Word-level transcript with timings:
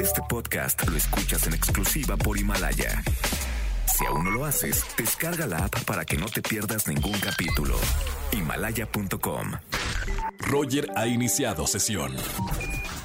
Este 0.00 0.22
podcast 0.28 0.86
lo 0.88 0.96
escuchas 0.96 1.46
en 1.46 1.54
exclusiva 1.54 2.16
por 2.16 2.38
Himalaya. 2.38 3.02
Si 3.86 4.04
aún 4.06 4.24
no 4.24 4.30
lo 4.30 4.44
haces, 4.44 4.84
descarga 4.96 5.46
la 5.46 5.64
app 5.64 5.84
para 5.84 6.04
que 6.04 6.16
no 6.16 6.26
te 6.26 6.40
pierdas 6.40 6.86
ningún 6.86 7.18
capítulo. 7.18 7.76
Himalaya.com. 8.32 9.52
Roger 10.38 10.88
ha 10.96 11.06
iniciado 11.06 11.66
sesión. 11.66 12.14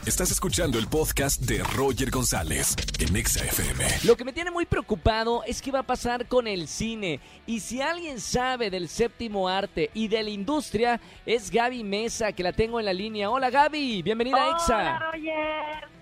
Estás 0.06 0.32
escuchando 0.32 0.78
el 0.78 0.88
podcast 0.88 1.42
de 1.42 1.64
Roger 1.64 2.12
González 2.12 2.76
en 3.00 3.16
Exa 3.16 3.44
FM. 3.46 3.86
Lo 4.04 4.16
que 4.16 4.26
me 4.26 4.34
tiene 4.34 4.52
muy 4.52 4.66
preocupado 4.66 5.44
es 5.46 5.62
qué 5.62 5.72
va 5.72 5.80
a 5.80 5.84
pasar 5.84 6.28
con 6.28 6.48
el 6.48 6.68
cine. 6.68 7.20
Y 7.48 7.62
si 7.62 7.82
alguien 7.82 8.20
sabe 8.20 8.70
del 8.70 8.88
séptimo 8.90 9.48
arte 9.48 9.90
y 9.94 10.10
de 10.10 10.22
la 10.22 10.30
industria, 10.30 11.00
es 11.26 11.50
Gaby 11.50 11.84
Mesa, 11.84 12.34
que 12.34 12.44
la 12.44 12.52
tengo 12.52 12.80
en 12.80 12.86
la 12.86 12.94
línea. 12.94 13.30
Hola 13.30 13.50
Gaby, 13.50 14.04
bienvenida 14.04 14.44
a 14.44 14.52
Exa. 14.52 14.78
Hola, 14.78 15.12
Roger. 15.12 15.94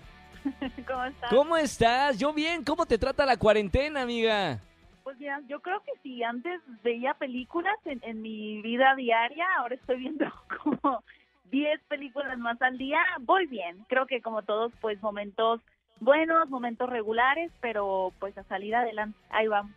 ¿Cómo 0.86 1.04
estás? 1.04 1.30
¿Cómo 1.30 1.56
estás? 1.56 2.18
Yo 2.18 2.32
bien, 2.32 2.64
¿cómo 2.64 2.86
te 2.86 2.98
trata 2.98 3.26
la 3.26 3.36
cuarentena, 3.36 4.02
amiga? 4.02 4.58
Pues 5.04 5.18
mira, 5.18 5.40
yo 5.48 5.60
creo 5.60 5.80
que 5.80 5.92
si 6.02 6.22
antes 6.22 6.60
veía 6.82 7.14
películas 7.14 7.76
en, 7.84 8.00
en 8.02 8.22
mi 8.22 8.62
vida 8.62 8.94
diaria, 8.94 9.46
ahora 9.58 9.74
estoy 9.74 9.98
viendo 9.98 10.26
como 10.62 11.02
10 11.50 11.80
películas 11.88 12.38
más 12.38 12.60
al 12.62 12.78
día, 12.78 13.00
voy 13.20 13.46
bien. 13.46 13.84
Creo 13.88 14.06
que 14.06 14.22
como 14.22 14.42
todos, 14.42 14.72
pues 14.80 15.00
momentos 15.02 15.60
buenos, 16.00 16.48
momentos 16.48 16.88
regulares, 16.88 17.50
pero 17.60 18.12
pues 18.18 18.36
a 18.38 18.42
salir 18.44 18.74
adelante, 18.74 19.18
ahí 19.30 19.46
vamos. 19.48 19.72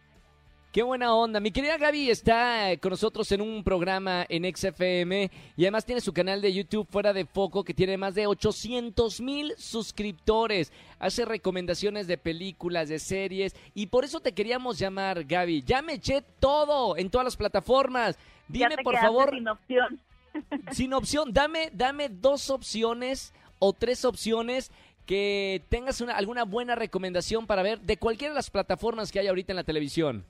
Qué 0.76 0.84
buena 0.84 1.16
onda. 1.16 1.40
Mi 1.40 1.52
querida 1.52 1.78
Gaby 1.78 2.10
está 2.10 2.70
eh, 2.70 2.78
con 2.80 2.90
nosotros 2.90 3.32
en 3.32 3.40
un 3.40 3.64
programa 3.64 4.26
en 4.28 4.44
XFM 4.54 5.32
y 5.56 5.64
además 5.64 5.86
tiene 5.86 6.02
su 6.02 6.12
canal 6.12 6.42
de 6.42 6.52
YouTube 6.54 6.86
Fuera 6.90 7.14
de 7.14 7.24
Foco 7.24 7.64
que 7.64 7.74
tiene 7.74 7.96
más 7.96 8.14
de 8.14 8.28
800 8.28 9.22
mil 9.22 9.54
suscriptores. 9.58 10.74
Hace 11.00 11.24
recomendaciones 11.24 12.08
de 12.08 12.18
películas, 12.18 12.90
de 12.90 13.00
series 13.00 13.56
y 13.74 13.86
por 13.86 14.04
eso 14.04 14.20
te 14.20 14.34
queríamos 14.34 14.78
llamar, 14.78 15.24
Gaby. 15.24 15.64
Ya 15.66 15.82
me 15.82 15.94
eché 15.94 16.22
todo 16.42 16.98
en 16.98 17.10
todas 17.10 17.24
las 17.24 17.38
plataformas. 17.38 18.18
Ya 18.50 18.68
Dime 18.68 18.76
te 18.76 18.84
por 18.84 18.98
favor, 18.98 19.30
Sin 19.34 19.48
opción. 19.48 20.02
sin 20.74 20.94
opción, 20.94 21.32
dame, 21.32 21.70
dame 21.72 22.10
dos 22.10 22.50
opciones 22.50 23.34
o 23.60 23.72
tres 23.72 24.04
opciones 24.04 24.72
que 25.06 25.64
tengas 25.70 26.02
una- 26.02 26.18
alguna 26.18 26.44
buena 26.44 26.76
recomendación 26.76 27.48
para 27.48 27.64
ver 27.64 27.80
de 27.80 27.96
cualquiera 27.96 28.34
de 28.34 28.40
las 28.40 28.50
plataformas 28.50 29.14
que 29.14 29.22
hay 29.22 29.28
ahorita 29.28 29.54
en 29.54 29.56
la 29.56 29.64
televisión. 29.64 30.26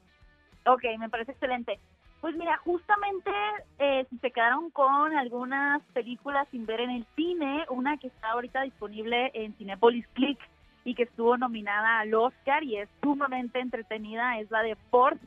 Ok, 0.65 0.83
me 0.97 1.09
parece 1.09 1.31
excelente. 1.31 1.79
Pues 2.21 2.35
mira, 2.35 2.57
justamente 2.57 3.31
eh, 3.77 4.05
si 4.09 4.17
se 4.17 4.31
quedaron 4.31 4.71
con 4.71 5.15
algunas 5.15 5.81
películas 5.93 6.47
sin 6.49 6.65
ver 6.65 6.81
en 6.81 6.89
el 6.89 7.05
cine, 7.15 7.65
una 7.69 7.97
que 7.97 8.07
está 8.07 8.31
ahorita 8.31 8.61
disponible 8.61 9.29
en 9.35 9.53
Cinepolis 9.57 10.07
Click 10.13 10.39
y 10.83 10.95
que 10.95 11.03
estuvo 11.03 11.37
nominada 11.37 11.99
al 11.99 12.13
Oscar 12.15 12.63
y 12.63 12.77
es 12.77 12.89
sumamente 13.03 13.59
entretenida, 13.59 14.39
es 14.39 14.49
la 14.49 14.63
de 14.63 14.75
Ford 14.89 15.17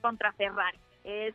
contra 0.00 0.32
Ferrari. 0.32 0.78
Es, 1.04 1.34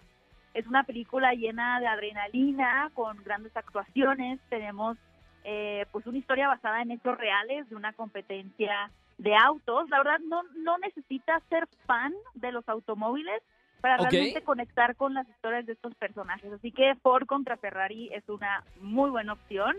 es 0.55 0.65
una 0.65 0.83
película 0.83 1.33
llena 1.33 1.79
de 1.79 1.87
adrenalina, 1.87 2.89
con 2.95 3.23
grandes 3.23 3.55
actuaciones. 3.55 4.39
Tenemos 4.49 4.97
eh, 5.43 5.85
pues 5.91 6.07
una 6.07 6.17
historia 6.17 6.47
basada 6.47 6.81
en 6.81 6.91
hechos 6.91 7.17
reales 7.17 7.69
de 7.69 7.75
una 7.75 7.93
competencia 7.93 8.89
de 9.21 9.35
autos. 9.35 9.89
La 9.89 9.99
verdad, 9.99 10.19
no, 10.25 10.41
no 10.57 10.77
necesitas 10.79 11.41
ser 11.49 11.67
fan 11.85 12.13
de 12.33 12.51
los 12.51 12.67
automóviles 12.67 13.41
para 13.79 13.97
realmente 13.97 14.41
conectar 14.41 14.95
con 14.95 15.13
las 15.13 15.27
historias 15.29 15.65
de 15.65 15.73
estos 15.73 15.93
personajes. 15.95 16.51
Así 16.51 16.71
que 16.71 16.95
Ford 17.01 17.25
contra 17.25 17.57
Ferrari 17.57 18.09
es 18.13 18.27
una 18.29 18.63
muy 18.79 19.09
buena 19.09 19.33
opción. 19.33 19.75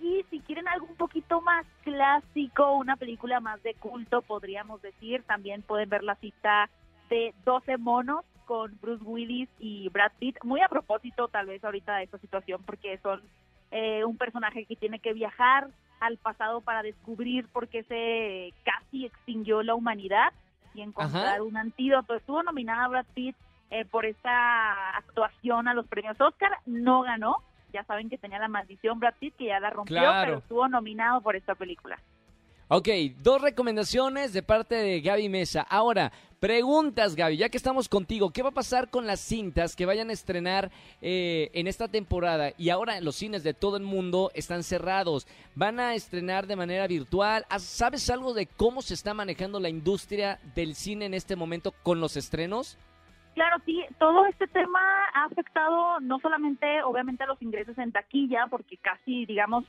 Y 0.00 0.24
si 0.30 0.40
quieren 0.40 0.68
algo 0.68 0.86
un 0.86 0.94
poquito 0.94 1.40
más 1.40 1.66
clásico, 1.82 2.76
una 2.76 2.96
película 2.96 3.40
más 3.40 3.60
de 3.64 3.74
culto, 3.74 4.22
podríamos 4.22 4.80
decir, 4.80 5.24
también 5.24 5.62
pueden 5.62 5.88
ver 5.88 6.04
la 6.04 6.14
cita 6.16 6.70
de 7.10 7.34
12 7.44 7.78
monos 7.78 8.24
con 8.44 8.78
Bruce 8.80 9.04
Willis 9.04 9.48
y 9.58 9.88
Brad 9.88 10.12
Pitt. 10.20 10.36
Muy 10.44 10.60
a 10.60 10.68
propósito, 10.68 11.26
tal 11.26 11.46
vez 11.46 11.64
ahorita 11.64 11.96
de 11.96 12.04
esta 12.04 12.18
situación, 12.18 12.62
porque 12.64 12.98
son 12.98 13.22
eh, 13.72 14.04
un 14.04 14.16
personaje 14.16 14.66
que 14.66 14.76
tiene 14.76 15.00
que 15.00 15.12
viajar 15.12 15.68
al 16.00 16.16
pasado 16.18 16.60
para 16.60 16.82
descubrir 16.82 17.46
por 17.48 17.68
qué 17.68 17.82
se 17.84 18.54
casi 18.64 19.06
extinguió 19.06 19.62
la 19.62 19.74
humanidad 19.74 20.32
y 20.74 20.82
encontrar 20.82 21.26
Ajá. 21.34 21.42
un 21.42 21.56
antídoto. 21.56 22.14
Estuvo 22.14 22.42
nominada 22.42 22.86
Brad 22.88 23.06
Pitt 23.14 23.36
eh, 23.70 23.84
por 23.84 24.06
esta 24.06 24.96
actuación 24.96 25.68
a 25.68 25.74
los 25.74 25.86
premios 25.86 26.20
Oscar, 26.20 26.52
no 26.66 27.02
ganó. 27.02 27.36
Ya 27.72 27.84
saben 27.84 28.08
que 28.08 28.16
tenía 28.16 28.38
la 28.38 28.48
maldición 28.48 28.98
Brad 28.98 29.14
Pitt, 29.18 29.36
que 29.36 29.46
ya 29.46 29.60
la 29.60 29.70
rompió, 29.70 29.98
Claro. 29.98 30.26
pero 30.26 30.38
estuvo 30.38 30.68
nominado 30.68 31.20
por 31.20 31.36
esta 31.36 31.54
película. 31.54 31.98
Ok, 32.70 32.88
dos 33.22 33.40
recomendaciones 33.40 34.32
de 34.34 34.42
parte 34.42 34.74
de 34.74 35.00
Gaby 35.00 35.30
Mesa. 35.30 35.62
Ahora, 35.62 36.12
preguntas, 36.38 37.16
Gaby, 37.16 37.38
ya 37.38 37.48
que 37.48 37.56
estamos 37.56 37.88
contigo, 37.88 38.30
¿qué 38.30 38.42
va 38.42 38.50
a 38.50 38.52
pasar 38.52 38.90
con 38.90 39.06
las 39.06 39.20
cintas 39.20 39.74
que 39.74 39.86
vayan 39.86 40.10
a 40.10 40.12
estrenar 40.12 40.70
eh, 41.00 41.50
en 41.54 41.66
esta 41.66 41.88
temporada? 41.88 42.52
Y 42.58 42.68
ahora 42.68 43.00
los 43.00 43.16
cines 43.16 43.42
de 43.42 43.54
todo 43.54 43.78
el 43.78 43.84
mundo 43.84 44.30
están 44.34 44.62
cerrados. 44.62 45.26
¿Van 45.54 45.80
a 45.80 45.94
estrenar 45.94 46.46
de 46.46 46.56
manera 46.56 46.86
virtual? 46.86 47.46
¿Has- 47.48 47.62
¿Sabes 47.62 48.10
algo 48.10 48.34
de 48.34 48.44
cómo 48.44 48.82
se 48.82 48.92
está 48.92 49.14
manejando 49.14 49.60
la 49.60 49.70
industria 49.70 50.38
del 50.54 50.74
cine 50.74 51.06
en 51.06 51.14
este 51.14 51.36
momento 51.36 51.72
con 51.82 52.00
los 52.00 52.18
estrenos? 52.18 52.76
Claro, 53.34 53.62
sí, 53.64 53.82
todo 53.98 54.26
este 54.26 54.46
tema 54.48 54.80
ha 55.14 55.24
afectado 55.24 56.00
no 56.00 56.18
solamente, 56.18 56.82
obviamente, 56.82 57.22
a 57.24 57.28
los 57.28 57.40
ingresos 57.40 57.78
en 57.78 57.92
taquilla, 57.92 58.46
porque 58.50 58.76
casi, 58.76 59.24
digamos, 59.24 59.64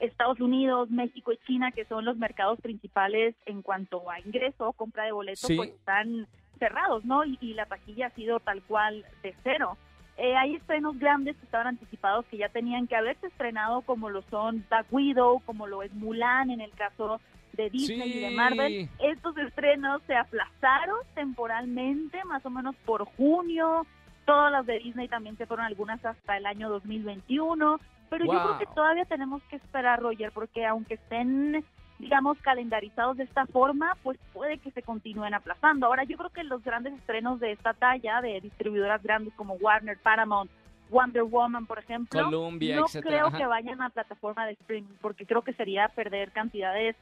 Estados 0.00 0.40
Unidos, 0.40 0.90
México 0.90 1.32
y 1.32 1.38
China, 1.46 1.70
que 1.72 1.84
son 1.86 2.04
los 2.04 2.16
mercados 2.16 2.60
principales 2.60 3.34
en 3.46 3.62
cuanto 3.62 4.10
a 4.10 4.20
ingreso, 4.20 4.72
compra 4.72 5.04
de 5.04 5.12
boletos, 5.12 5.40
Sí. 5.40 5.56
pues 5.56 5.70
están 5.70 6.26
cerrados, 6.58 7.04
¿no? 7.04 7.24
Y, 7.24 7.38
y 7.40 7.54
la 7.54 7.66
taquilla 7.66 8.06
ha 8.06 8.10
sido 8.10 8.40
tal 8.40 8.62
cual 8.62 9.04
de 9.22 9.34
cero. 9.42 9.76
Eh, 10.16 10.36
hay 10.36 10.54
estrenos 10.54 10.96
grandes 10.98 11.36
que 11.36 11.44
estaban 11.44 11.66
anticipados 11.66 12.24
que 12.26 12.36
ya 12.36 12.48
tenían 12.48 12.86
que 12.86 12.94
haberse 12.94 13.26
estrenado, 13.26 13.82
como 13.82 14.10
lo 14.10 14.22
son 14.30 14.64
Black 14.68 14.86
Widow, 14.92 15.40
como 15.44 15.66
lo 15.66 15.82
es 15.82 15.92
Mulan 15.92 16.50
en 16.50 16.60
el 16.60 16.70
caso 16.72 17.20
de 17.54 17.68
Disney 17.70 18.18
y 18.18 18.20
de. 18.20 18.30
Marvel. 18.30 18.88
Estos 19.00 19.36
estrenos 19.38 20.02
se 20.06 20.14
aplazaron 20.14 20.98
temporalmente, 21.14 22.22
más 22.24 22.44
o 22.46 22.50
menos 22.50 22.74
por 22.84 23.04
junio. 23.04 23.86
Todas 24.24 24.50
las 24.52 24.66
de 24.66 24.78
Disney 24.78 25.08
también 25.08 25.36
se 25.36 25.46
fueron 25.46 25.66
algunas 25.66 26.04
hasta 26.04 26.36
el 26.36 26.46
año 26.46 26.68
2021. 26.70 27.78
Pero 28.10 28.24
yo 28.26 28.30
creo 28.42 28.58
que 28.58 28.66
todavía 28.66 29.04
tenemos 29.06 29.42
que 29.44 29.56
esperar, 29.56 30.00
Roger, 30.00 30.30
porque 30.32 30.64
aunque 30.66 30.94
estén, 30.94 31.64
digamos, 31.98 32.38
calendarizados 32.42 33.16
de 33.16 33.24
esta 33.24 33.46
forma, 33.46 33.96
pues 34.02 34.18
puede 34.32 34.58
que 34.58 34.70
se 34.70 34.82
continúen 34.82 35.34
aplazando. 35.34 35.86
Ahora, 35.86 36.04
yo 36.04 36.16
creo 36.16 36.30
que 36.30 36.44
los 36.44 36.62
grandes 36.62 36.92
estrenos 36.94 37.40
de 37.40 37.52
esta 37.52 37.74
talla, 37.74 38.20
de 38.20 38.40
distribuidoras 38.40 39.02
grandes 39.02 39.34
como 39.34 39.54
Warner, 39.54 39.98
Paramount, 39.98 40.50
Wonder 40.90 41.24
Woman, 41.24 41.66
por 41.66 41.78
ejemplo, 41.78 42.22
Columbia, 42.24 42.76
no 42.76 42.84
etcétera, 42.86 43.10
creo 43.16 43.26
ajá. 43.28 43.38
que 43.38 43.46
vayan 43.46 43.82
a 43.82 43.90
plataforma 43.90 44.46
de 44.46 44.52
streaming, 44.52 44.94
porque 45.00 45.26
creo 45.26 45.42
que 45.42 45.54
sería 45.54 45.88
perder 45.88 46.30
cantidades 46.30 46.94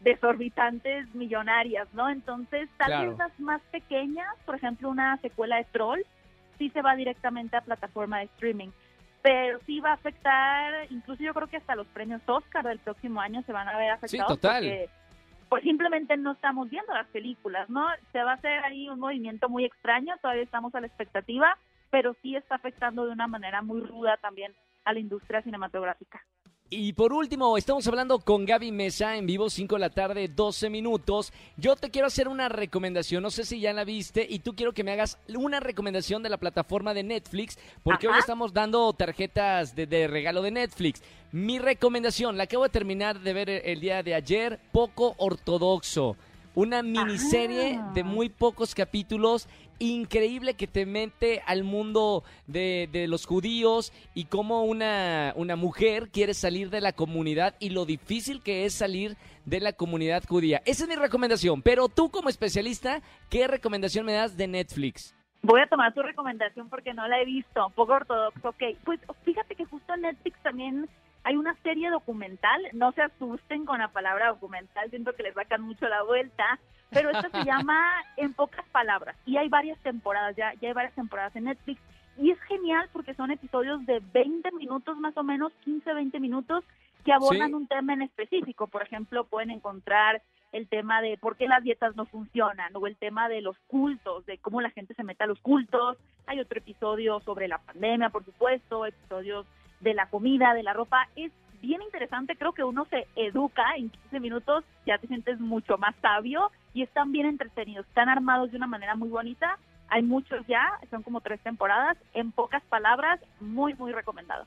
desorbitantes 0.00 1.12
millonarias, 1.14 1.88
¿no? 1.92 2.08
Entonces, 2.08 2.68
tal 2.78 2.86
Claro. 2.86 3.10
vez 3.10 3.18
las 3.18 3.40
más 3.40 3.60
pequeñas, 3.72 4.28
por 4.44 4.54
ejemplo, 4.54 4.88
una 4.88 5.16
secuela 5.18 5.56
de 5.56 5.64
Troll, 5.64 6.00
sí 6.58 6.70
se 6.70 6.82
va 6.82 6.96
directamente 6.96 7.56
a 7.56 7.60
plataforma 7.60 8.18
de 8.18 8.24
streaming. 8.24 8.70
Pero 9.22 9.58
sí 9.66 9.80
va 9.80 9.90
a 9.90 9.94
afectar, 9.94 10.86
incluso 10.90 11.22
yo 11.22 11.34
creo 11.34 11.48
que 11.48 11.56
hasta 11.56 11.74
los 11.74 11.86
premios 11.88 12.22
Oscar 12.26 12.64
del 12.64 12.78
próximo 12.78 13.20
año 13.20 13.42
se 13.42 13.52
van 13.52 13.68
a 13.68 13.76
ver 13.76 13.90
afectados. 13.90 14.28
total. 14.28 14.62
Porque, 14.62 14.88
pues 15.48 15.62
simplemente 15.62 16.16
no 16.16 16.32
estamos 16.32 16.68
viendo 16.70 16.92
las 16.92 17.06
películas, 17.08 17.68
¿no? 17.68 17.86
Se 18.12 18.22
va 18.22 18.32
a 18.32 18.34
hacer 18.34 18.64
ahí 18.64 18.88
un 18.88 19.00
movimiento 19.00 19.48
muy 19.48 19.64
extraño, 19.64 20.16
todavía 20.20 20.42
estamos 20.42 20.74
a 20.74 20.80
la 20.80 20.86
expectativa, 20.86 21.56
pero 21.90 22.14
sí 22.22 22.36
está 22.36 22.56
afectando 22.56 23.06
de 23.06 23.12
una 23.12 23.26
manera 23.26 23.62
muy 23.62 23.80
ruda 23.80 24.16
también 24.16 24.52
a 24.84 24.92
la 24.92 24.98
industria 24.98 25.42
cinematográfica. 25.42 26.24
Y 26.68 26.94
por 26.94 27.12
último, 27.12 27.56
estamos 27.56 27.86
hablando 27.86 28.18
con 28.18 28.44
Gaby 28.44 28.72
Mesa 28.72 29.16
en 29.16 29.24
vivo, 29.24 29.48
5 29.48 29.76
de 29.76 29.80
la 29.80 29.90
tarde, 29.90 30.26
12 30.26 30.68
minutos. 30.68 31.32
Yo 31.56 31.76
te 31.76 31.90
quiero 31.90 32.08
hacer 32.08 32.26
una 32.26 32.48
recomendación, 32.48 33.22
no 33.22 33.30
sé 33.30 33.44
si 33.44 33.60
ya 33.60 33.72
la 33.72 33.84
viste, 33.84 34.26
y 34.28 34.40
tú 34.40 34.56
quiero 34.56 34.72
que 34.72 34.82
me 34.82 34.90
hagas 34.90 35.16
una 35.28 35.60
recomendación 35.60 36.24
de 36.24 36.28
la 36.28 36.38
plataforma 36.38 36.92
de 36.92 37.04
Netflix, 37.04 37.56
porque 37.84 38.08
hoy 38.08 38.18
estamos 38.18 38.52
dando 38.52 38.92
tarjetas 38.94 39.76
de, 39.76 39.86
de 39.86 40.08
regalo 40.08 40.42
de 40.42 40.50
Netflix. 40.50 41.02
Mi 41.30 41.60
recomendación, 41.60 42.36
la 42.36 42.44
acabo 42.44 42.64
de 42.64 42.70
terminar 42.70 43.20
de 43.20 43.32
ver 43.32 43.48
el, 43.48 43.62
el 43.64 43.80
día 43.80 44.02
de 44.02 44.14
ayer, 44.16 44.58
Poco 44.72 45.14
Ortodoxo. 45.18 46.16
Una 46.56 46.82
miniserie 46.82 47.76
Ah. 47.78 47.90
de 47.94 48.02
muy 48.02 48.30
pocos 48.30 48.74
capítulos, 48.74 49.46
increíble 49.78 50.54
que 50.54 50.66
te 50.66 50.86
mete 50.86 51.42
al 51.46 51.64
mundo 51.64 52.24
de, 52.46 52.88
de 52.90 53.06
los 53.08 53.26
judíos 53.26 53.92
y 54.14 54.24
cómo 54.24 54.64
una, 54.64 55.34
una 55.36 55.54
mujer 55.54 56.08
quiere 56.10 56.32
salir 56.32 56.70
de 56.70 56.80
la 56.80 56.92
comunidad 56.94 57.54
y 57.60 57.68
lo 57.68 57.84
difícil 57.84 58.42
que 58.42 58.64
es 58.64 58.72
salir 58.72 59.18
de 59.44 59.60
la 59.60 59.74
comunidad 59.74 60.24
judía. 60.26 60.62
Esa 60.64 60.84
es 60.84 60.88
mi 60.88 60.96
recomendación, 60.96 61.60
pero 61.60 61.88
tú 61.90 62.10
como 62.10 62.30
especialista, 62.30 63.02
¿qué 63.28 63.46
recomendación 63.46 64.06
me 64.06 64.14
das 64.14 64.34
de 64.38 64.48
Netflix? 64.48 65.14
Voy 65.42 65.60
a 65.60 65.66
tomar 65.66 65.92
tu 65.92 66.00
recomendación 66.02 66.70
porque 66.70 66.94
no 66.94 67.06
la 67.06 67.20
he 67.20 67.26
visto, 67.26 67.70
poco 67.74 67.92
ortodoxo, 67.92 68.48
ok. 68.48 68.62
Pues 68.82 68.98
fíjate 69.26 69.54
que 69.56 69.66
justo 69.66 69.94
Netflix 69.98 70.42
también 70.42 70.88
hay 71.26 71.34
una 71.34 71.56
serie 71.64 71.90
documental, 71.90 72.62
no 72.72 72.92
se 72.92 73.02
asusten 73.02 73.64
con 73.64 73.80
la 73.80 73.88
palabra 73.88 74.28
documental, 74.28 74.88
siento 74.90 75.12
que 75.12 75.24
les 75.24 75.34
sacan 75.34 75.60
mucho 75.60 75.88
la 75.88 76.04
vuelta, 76.04 76.60
pero 76.90 77.10
esta 77.10 77.28
se 77.30 77.44
llama 77.44 77.82
En 78.16 78.32
pocas 78.32 78.64
palabras 78.68 79.16
y 79.26 79.36
hay 79.36 79.48
varias 79.48 79.76
temporadas, 79.80 80.36
ya, 80.36 80.54
ya 80.60 80.68
hay 80.68 80.74
varias 80.74 80.94
temporadas 80.94 81.34
en 81.34 81.44
Netflix 81.44 81.80
y 82.16 82.30
es 82.30 82.40
genial 82.42 82.88
porque 82.92 83.12
son 83.14 83.32
episodios 83.32 83.84
de 83.86 84.00
20 84.12 84.52
minutos 84.52 84.98
más 84.98 85.16
o 85.16 85.24
menos, 85.24 85.52
15, 85.64 85.94
20 85.94 86.20
minutos 86.20 86.62
que 87.04 87.12
abordan 87.12 87.56
un 87.56 87.66
tema 87.66 87.94
en 87.94 88.02
específico. 88.02 88.68
Por 88.68 88.82
ejemplo, 88.82 89.24
pueden 89.24 89.50
encontrar 89.50 90.22
el 90.52 90.68
tema 90.68 91.02
de 91.02 91.18
por 91.18 91.36
qué 91.36 91.48
las 91.48 91.64
dietas 91.64 91.96
no 91.96 92.06
funcionan 92.06 92.70
o 92.76 92.86
el 92.86 92.96
tema 92.96 93.28
de 93.28 93.40
los 93.40 93.58
cultos, 93.66 94.24
de 94.26 94.38
cómo 94.38 94.60
la 94.60 94.70
gente 94.70 94.94
se 94.94 95.02
mete 95.02 95.24
a 95.24 95.26
los 95.26 95.40
cultos. 95.40 95.98
Hay 96.26 96.38
otro 96.38 96.58
episodio 96.58 97.18
sobre 97.20 97.48
la 97.48 97.58
pandemia, 97.58 98.10
por 98.10 98.24
supuesto, 98.24 98.86
episodios 98.86 99.44
de 99.80 99.94
la 99.94 100.06
comida, 100.06 100.54
de 100.54 100.62
la 100.62 100.72
ropa. 100.72 101.08
Es 101.16 101.32
bien 101.62 101.82
interesante, 101.82 102.36
creo 102.36 102.52
que 102.52 102.64
uno 102.64 102.86
se 102.90 103.06
educa 103.16 103.76
en 103.76 103.90
15 103.90 104.20
minutos, 104.20 104.64
ya 104.86 104.98
te 104.98 105.06
sientes 105.06 105.40
mucho 105.40 105.78
más 105.78 105.94
sabio 106.00 106.50
y 106.74 106.82
están 106.82 107.12
bien 107.12 107.26
entretenidos, 107.26 107.86
están 107.86 108.08
armados 108.08 108.50
de 108.50 108.56
una 108.56 108.66
manera 108.66 108.94
muy 108.94 109.08
bonita. 109.08 109.58
Hay 109.88 110.02
muchos 110.02 110.46
ya, 110.46 110.78
son 110.90 111.02
como 111.02 111.20
tres 111.20 111.40
temporadas, 111.40 111.96
en 112.12 112.32
pocas 112.32 112.62
palabras, 112.64 113.20
muy, 113.40 113.74
muy 113.74 113.92
recomendado. 113.92 114.44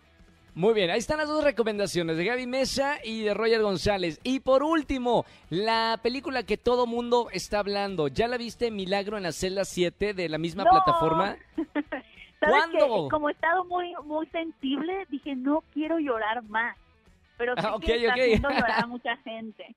Muy 0.56 0.74
bien, 0.74 0.90
ahí 0.90 1.00
están 1.00 1.20
las 1.20 1.28
dos 1.28 1.44
recomendaciones 1.44 2.18
de 2.18 2.26
Gaby 2.26 2.46
Mesa 2.48 2.98
y 3.04 3.24
de 3.24 3.34
Roger 3.34 3.62
González. 3.62 4.20
Y 4.24 4.42
por 4.42 4.64
último, 4.64 5.26
la 5.50 6.00
película 6.04 6.44
que 6.44 6.58
todo 6.58 6.86
mundo 6.86 7.30
está 7.32 7.60
hablando. 7.60 8.08
¿Ya 8.10 8.28
la 8.28 8.38
viste 8.38 8.70
Milagro 8.70 9.16
en 9.16 9.24
la 9.24 9.32
celda 9.32 9.64
7 9.64 10.14
de 10.14 10.28
la 10.28 10.38
misma 10.38 10.66
plataforma? 10.66 11.38
¿Cuándo? 12.40 13.10
como 13.10 13.30
he 13.30 13.34
estado 13.34 13.66
muy, 13.66 13.94
muy 14.06 14.26
sensible, 14.28 15.06
dije, 15.10 15.36
no 15.36 15.64
quiero 15.74 16.00
llorar 16.00 16.44
más. 16.44 16.78
Pero 17.38 17.54
sí 17.56 17.62
ah, 17.66 17.78
que 17.82 17.96
está 17.96 18.14
haciendo 18.14 18.50
llorar 18.50 18.84
a 18.84 18.88
mucha 18.88 19.18
gente. 19.18 19.76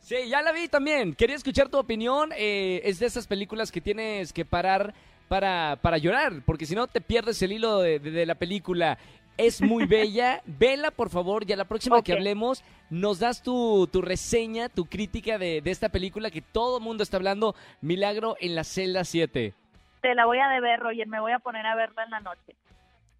Sí, 0.00 0.16
ya 0.28 0.42
la 0.42 0.52
vi 0.52 0.68
también. 0.68 1.14
Quería 1.14 1.36
escuchar 1.36 1.68
tu 1.68 1.78
opinión. 1.78 2.30
Eh, 2.36 2.80
es 2.84 2.98
de 2.98 3.06
esas 3.06 3.26
películas 3.26 3.70
que 3.70 3.80
tienes 3.80 4.32
que 4.32 4.44
parar 4.44 4.94
para, 5.28 5.78
para 5.80 5.98
llorar, 5.98 6.42
porque 6.44 6.66
si 6.66 6.74
no 6.74 6.88
te 6.88 7.00
pierdes 7.00 7.40
el 7.42 7.52
hilo 7.52 7.78
de, 7.78 8.26
la 8.26 8.34
película. 8.34 8.98
Es 9.36 9.62
muy 9.62 9.86
bella. 9.86 10.42
Vela, 10.44 10.90
por 10.90 11.08
favor, 11.08 11.48
y 11.48 11.52
a 11.52 11.56
la 11.56 11.66
próxima 11.66 12.02
que 12.02 12.12
hablemos 12.12 12.64
nos 12.90 13.20
das 13.20 13.42
tu, 13.42 13.86
tu 13.86 14.02
reseña, 14.02 14.68
tu 14.68 14.86
crítica 14.86 15.38
de, 15.38 15.60
de, 15.60 15.70
esta 15.70 15.88
película 15.88 16.30
que 16.30 16.42
todo 16.42 16.78
el 16.78 16.84
mundo 16.84 17.02
está 17.02 17.16
hablando, 17.16 17.54
Milagro 17.80 18.36
en 18.40 18.54
la 18.56 18.64
celda 18.64 19.04
7. 19.04 19.54
Te 20.00 20.14
la 20.14 20.26
voy 20.26 20.38
a 20.38 20.48
deber, 20.48 20.80
Roger. 20.80 21.06
Me 21.06 21.20
voy 21.20 21.32
a 21.32 21.38
poner 21.38 21.66
a 21.66 21.74
verla 21.74 22.04
en 22.04 22.10
la 22.10 22.20
noche. 22.20 22.56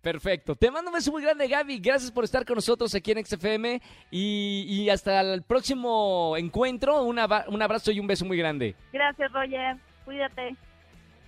Perfecto. 0.01 0.55
Te 0.55 0.71
mando 0.71 0.91
un 0.91 0.95
beso 0.95 1.13
muy 1.13 1.23
grande, 1.23 1.47
Gaby. 1.47 1.79
Gracias 1.79 2.11
por 2.11 2.25
estar 2.25 2.45
con 2.47 2.55
nosotros 2.55 2.95
aquí 2.95 3.13
en 3.13 3.25
XFM. 3.25 3.83
Y, 4.11 4.65
y 4.67 4.91
hasta 4.91 5.21
el 5.21 5.43
próximo 5.43 6.37
encuentro. 6.39 7.03
un 7.03 7.19
abrazo 7.19 7.91
y 7.93 8.01
un 8.01 8.07
beso 8.07 8.25
muy 8.25 8.39
grande. 8.39 8.75
Gracias, 8.93 9.31
Roger. 9.33 9.77
Cuídate. 10.05 10.57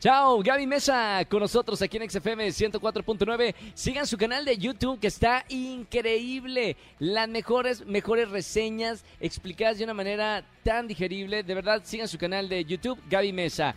Chao, 0.03 0.43
Gaby 0.43 0.67
Mesa 0.67 1.25
con 1.31 1.39
nosotros 1.39 1.81
aquí 1.81 1.97
en 1.97 2.11
XFM 2.11 2.49
104.9. 2.49 3.55
Sigan 3.73 4.05
su 4.05 4.19
canal 4.19 4.45
de 4.45 4.59
YouTube 4.59 4.99
que 4.99 5.07
está 5.07 5.45
increíble. 5.49 6.77
Las 6.99 7.29
mejores, 7.29 7.87
mejores 7.87 8.29
reseñas 8.29 9.05
explicadas 9.21 9.79
de 9.79 9.85
una 9.85 9.95
manera 9.95 10.43
tan 10.65 10.89
digerible. 10.89 11.45
De 11.45 11.55
verdad, 11.55 11.83
sigan 11.85 12.09
su 12.09 12.19
canal 12.19 12.49
de 12.49 12.65
YouTube, 12.65 13.01
Gaby 13.09 13.33
Mesa. 13.33 13.77